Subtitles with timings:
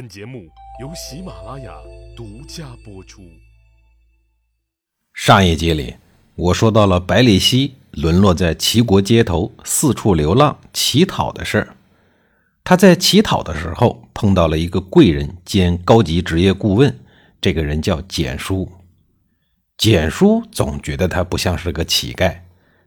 [0.00, 0.48] 本节目
[0.80, 1.74] 由喜马拉雅
[2.16, 3.20] 独家播出。
[5.12, 5.96] 上一集里，
[6.36, 11.76] 我说到了百里奚沦落在齐国街头四处流浪乞讨的事儿。
[12.64, 16.98] 他在乞讨的时候碰到了一个贵人兼高级职业顾问，
[17.38, 18.72] 这个人叫简叔。
[19.76, 22.38] 简叔总觉得他不像是个乞丐，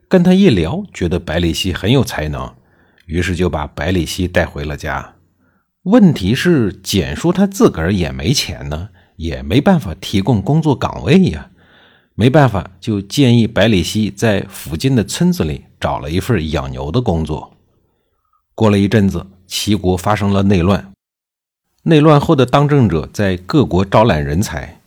[0.08, 2.52] 跟他一聊，觉得百里奚很有才能，
[3.06, 5.13] 于是就把百里奚带回了家。
[5.84, 11.50] 问题是，简叔他自个儿也没钱呢，也没办法提供工作岗位呀。
[12.14, 17.54] 没办法，就建议百里奚在附近的村子里找了一份养牛的工作。
[18.54, 20.92] 过了一阵子，齐国发生了内乱，
[21.82, 24.80] 内乱后的当政者在各国招揽人才。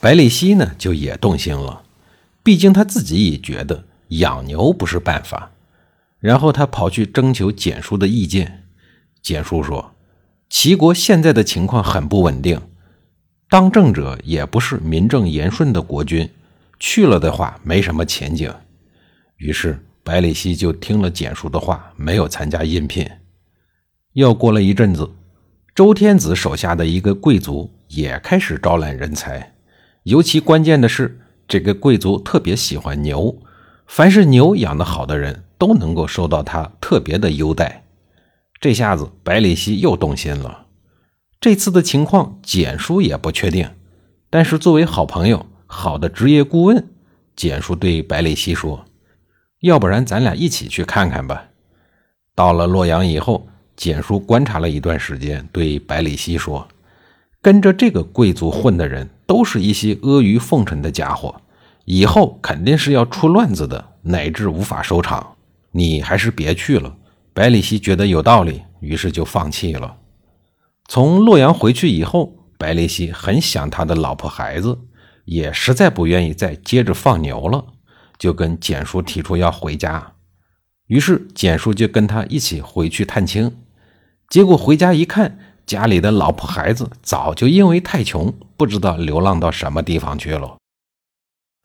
[0.00, 1.82] 百里奚呢，就也动心了。
[2.42, 5.50] 毕竟他自己也觉得养牛不是办法。
[6.20, 8.64] 然后他跑去征求简叔的意见。
[9.20, 9.94] 简叔说
[10.48, 12.60] ：“齐国现在的情况很不稳定，
[13.50, 16.28] 当政者也不是名正言顺的国君，
[16.80, 18.52] 去了的话没什么前景。”
[19.36, 23.08] 于是百里奚就听了简叔的话，没有参加应聘。
[24.14, 25.10] 又过了一阵子，
[25.74, 29.54] 周天子手下的一个贵族也开始招揽人才。
[30.04, 33.42] 尤其关键的是，这个贵族特别喜欢牛，
[33.86, 37.84] 凡是牛养得好的人都能够受到他特别的优待。
[38.60, 40.66] 这下子，百里奚又动心了。
[41.40, 43.70] 这次的情况，简叔也不确定，
[44.28, 46.88] 但是作为好朋友、好的职业顾问，
[47.36, 48.84] 简叔对百里奚说
[49.62, 51.50] ：“要不然咱俩一起去看看吧。”
[52.34, 56.66] 到了洛阳以后，简叔观察了一段时间，对百里奚说。
[57.40, 61.40] 跟着这个贵族混的人，都是一些阿谀奉承的家伙，
[61.84, 65.36] 以后肯定是要出乱子的，乃至无法收场。
[65.70, 66.96] 你还是别去了。
[67.38, 69.96] 百里奚觉得有道理，于是就放弃了。
[70.88, 74.76] 从洛阳回去以后，百里奚很想他的老婆孩子，
[75.24, 77.64] 也实在不愿意再接着放牛了，
[78.18, 80.14] 就跟简叔提出要回家。
[80.88, 83.56] 于是简叔就跟他一起回去探亲。
[84.28, 85.38] 结果回家一看。
[85.64, 90.56] 家里的老婆孩子早就因为太穷，不知道流浪到什么地方去了。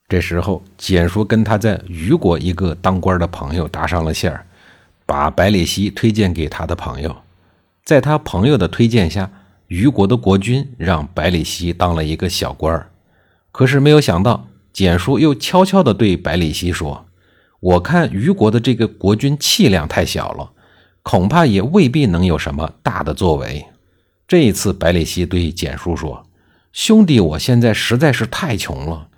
[0.08, 4.46] 这时候，简叔跟他在虞国一个当官的朋友搭上了线儿，
[5.06, 7.16] 把百里奚推荐给他的朋友。
[7.84, 9.30] 在他朋友的推荐下，
[9.68, 12.90] 虞国的国君让百里奚当了一个小官儿。
[13.52, 17.06] 可是没有想到，简叔又悄悄地对百里奚说
[17.60, 20.50] ：“我看虞国的这个国君气量太小了，
[21.02, 23.66] 恐怕也未必能有什么大的作为。”
[24.26, 26.26] 这一次，百里奚对简叔说
[26.72, 29.08] ：“兄弟，我现在实在是太穷了，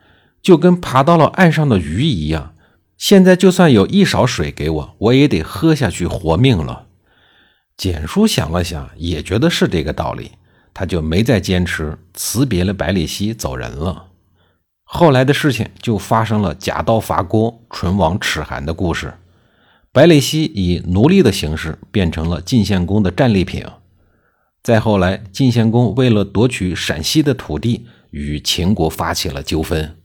[0.43, 2.53] 就跟爬到了岸上的鱼一样。
[2.97, 6.87] 现在就算有一勺水给我，我也得喝下去活命了。”
[7.77, 10.33] 简叔想了想，也觉得是这个道理，
[10.73, 14.07] 他就没再坚持，辞别了百里奚，走人了。
[14.83, 19.13] 后来的事情就发生了假道伐郭、唇亡齿寒的故事。
[19.93, 23.65] 百里奚以奴隶的形式变成了晋献公的战利品。
[24.63, 29.97] 再后来，晋献公为了夺取陕西的土地，与秦国发起了纠纷。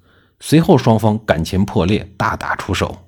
[0.44, 3.08] 随后，双方感情破裂，大打出手。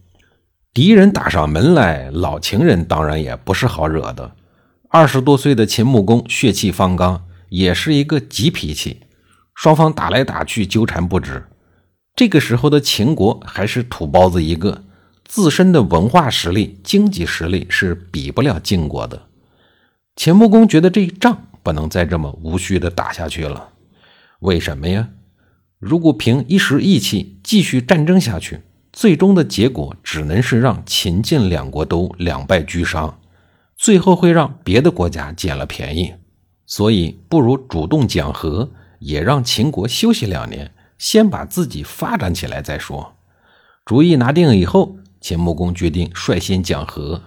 [0.71, 4.35] 敌人打上门来，老情人当然也不是好惹的。
[4.89, 9.01] 二十多岁的秦穆公血气方刚，也是一个急脾气。
[9.55, 11.44] 双方打来打去，纠缠不止。
[12.16, 14.83] 这个时候的秦国还是土包子一个，
[15.25, 19.23] 自身的文化实力、经济实力是比不了晋国的。
[20.15, 23.69] 秦穆公觉得这一仗不能再这么无序的打下去了。
[24.41, 25.09] 为什么呀？
[25.85, 28.61] 如果凭一时意气继续战争下去，
[28.94, 33.19] 最终的结果只能是让秦晋两国都两败俱伤，
[33.75, 36.13] 最后会让别的国家捡了便宜。
[36.66, 43.15] 所以，不如主动讲和，也让秦国休息两年，先把自己发展起来再说。
[43.83, 47.21] 主意拿定以后，秦穆公决定率先讲和。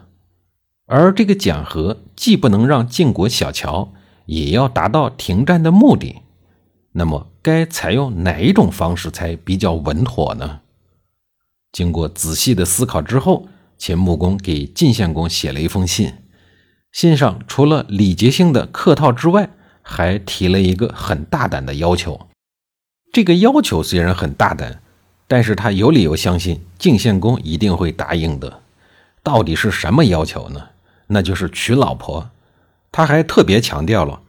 [0.87, 3.93] 而这个讲和既不能让晋国小瞧，
[4.25, 6.23] 也要达到停战的目的。
[6.99, 10.61] 那么，该采用哪一种方式才比较稳妥呢？
[11.71, 16.15] 经过仔细的思考之后，秦穆公给晋献公写了一封信。
[16.93, 19.51] 信上除了礼节性的客套之外，
[19.83, 22.29] 还提了一个很大胆的要求。
[23.13, 24.81] 这个要求虽然很大胆，
[25.29, 28.63] 但是他有理由相信晋献公一定会答应的。
[29.23, 30.69] 到底是什么要求呢？
[31.09, 32.31] 那就是娶老婆，
[32.91, 34.23] 他还特别强调了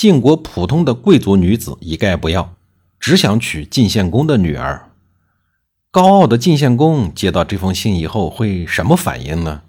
[0.00, 2.54] 晋国普通的贵族女子一概不要，
[2.98, 4.88] 只想娶晋献公的女儿。
[5.90, 9.60] 高傲的晋献公接到这封信以后会什么反应呢？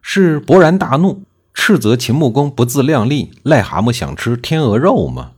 [0.00, 5.32] 是勃然大怒，斥责秦穆公不自量力，癞蛤蟆想吃天鹅肉吗？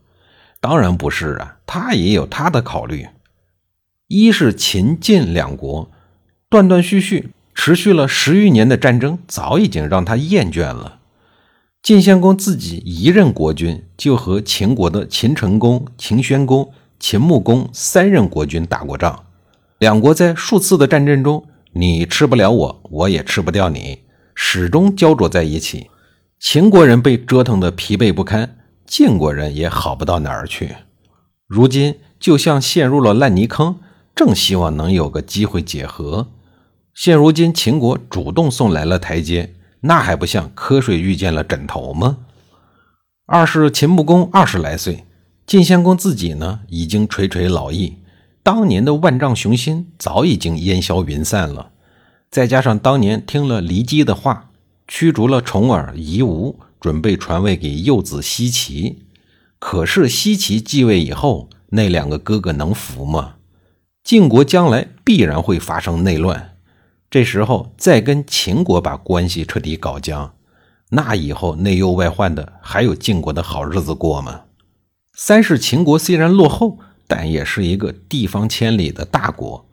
[0.60, 3.06] 当然不是啊，他也有他的考虑。
[4.08, 5.90] 一是秦晋两国
[6.50, 10.98] 断断续续持续了十余年的战争，早已经让他厌倦了。
[11.84, 19.26] 晋献公自己一任国君，就和秦国的秦成公、秦宣公、秦穆公三任国君打过仗，
[19.76, 23.98] 两国在数次的战争中，你吃不了我，我也吃不掉你，
[24.34, 25.90] 始终焦灼在一起。
[26.40, 30.76] 秦国人被折腾得疲惫不堪，晋国人也好不到哪儿去。
[31.46, 33.78] 如今就像陷入了烂泥坑，
[34.14, 36.28] 正希望能有个机会解和。
[36.94, 39.54] 现如今秦国主动送来了台阶。
[39.86, 42.16] 那还不像瞌睡遇见了枕头吗？
[43.26, 45.04] 二是秦穆公二十来岁，
[45.46, 47.96] 晋献公自己呢已经垂垂老矣，
[48.42, 51.70] 当年的万丈雄心早已经烟消云散了。
[52.30, 54.50] 再加上当年听了骊姬的话，
[54.88, 59.02] 驱逐了重耳、夷吾，准备传位给幼子奚齐。
[59.58, 63.34] 可是奚齐继位以后，那两个哥哥能服吗？
[64.02, 66.53] 晋国将来必然会发生内乱。
[67.14, 70.34] 这时候再跟秦国把关系彻底搞僵，
[70.90, 74.40] 那以后内忧外患的，还有晋国的好日子过吗？
[75.12, 79.64] 三是秦国虽然落后，但也是一个地方千里的大国，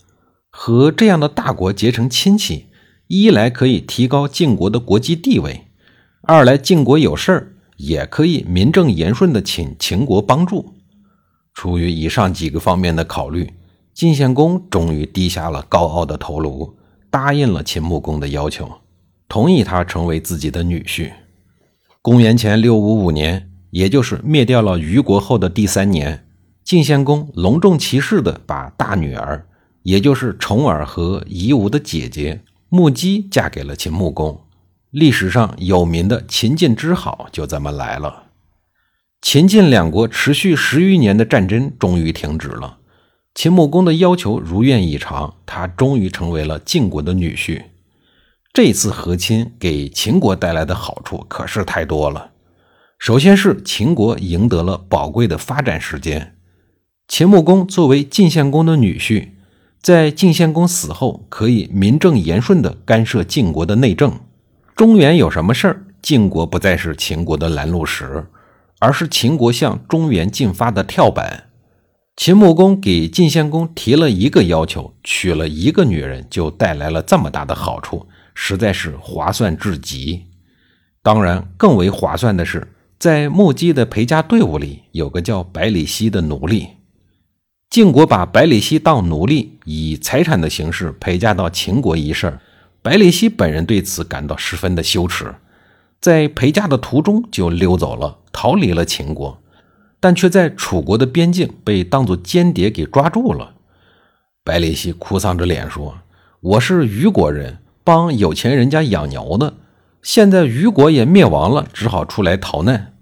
[0.51, 2.67] 和这样的大国结成亲戚，
[3.07, 5.65] 一来可以提高晋国的国际地位，
[6.21, 10.75] 二来晋国有事儿也可以名正言顺的请秦国帮助。
[11.55, 13.51] 出于以上几个方面的考虑，
[13.95, 16.77] 晋献公终于低下了高傲的头颅。
[17.11, 18.79] 答应了秦穆公的要求，
[19.27, 21.11] 同意他成为自己的女婿。
[22.01, 26.25] 公元前六五五年，也就是灭掉了虞国后的第三年，
[26.63, 29.45] 晋献公隆重其事地把大女儿，
[29.83, 34.41] 也就是重耳和夷吾的姐姐穆姬嫁给了秦穆公。
[34.89, 38.23] 历史上有名的秦晋之好就这么来了。
[39.21, 42.79] 秦晋两国持续十余年的战争终于停止了。
[43.33, 47.63] 秦穆公的要求如愿以偿，他终于成为了晋国的女婿。
[48.53, 52.31] 这次和亲给秦国带来的好处可是太多了。
[52.99, 56.35] 首先是秦国赢得了宝贵的发展时间。
[57.07, 59.29] 秦穆公作为晋献公的女婿，
[59.81, 64.19] 在晋献公死后，可以名正言顺地干涉晋国的内政。
[64.75, 68.27] 中原有什么事儿，晋国不再是秦国的拦路石，
[68.79, 71.50] 而是秦国向中原进发的跳板。
[72.15, 80.25] 秦穆公给晋献公提了一个要求，娶了一个女人就带来了这么大的好处，实在是划算至极。
[81.01, 82.67] 当然，更为划算的是，
[82.99, 86.67] 在穆姬的陪嫁队伍里有个叫百里奚的奴隶。
[87.71, 92.37] 晋国把百里奚当奴隶，以财产的形式陪嫁到秦国一事，
[92.83, 95.33] 百里奚本人对此感到十分的羞耻，
[95.99, 99.40] 在陪嫁的途中就溜走了，逃离了秦国。
[100.01, 103.53] 但却在楚国的边境被当作间谍给抓住了。
[104.43, 105.99] 百里奚哭丧着脸说
[106.41, 109.53] ：“我是虞国人，帮有钱人家养牛的。
[110.01, 112.95] 现在虞国也灭亡了，只好出来逃难。”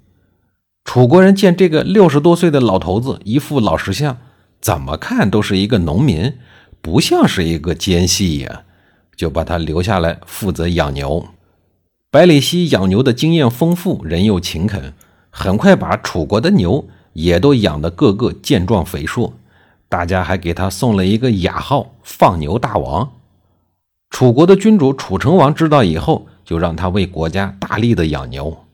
[0.84, 4.18] 楚国人见这个六十多岁的老头子一副老实相，
[4.60, 6.34] 怎么看都是一个农民，
[6.82, 8.64] 不像是一个奸细呀，
[9.16, 11.28] 就把他留下来负责养牛。
[12.12, 14.94] 百里奚养牛的经验丰富，人又勤恳。
[15.30, 19.34] 很快把楚国的牛也都养得个个健壮肥硕，
[19.88, 23.12] 大家还给他送了一个雅号“放牛大王”。
[24.10, 28.66] 楚国的君主楚成王知道以后，就让他为国家大力的养牛。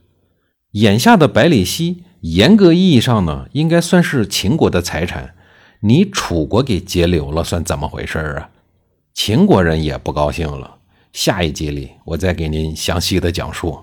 [0.72, 5.36] 眼下的百里奚，严格意义上呢，应该算是秦国的财产，
[5.82, 8.50] 你楚国给截留了，算怎么回事啊？
[9.13, 10.77] 秦国人也不高兴了。
[11.13, 13.79] 下一集里，我再给您详细的讲述。